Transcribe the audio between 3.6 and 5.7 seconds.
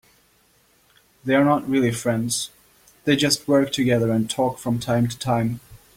together and talk from time to time.